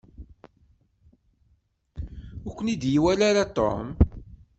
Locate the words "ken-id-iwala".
2.57-3.23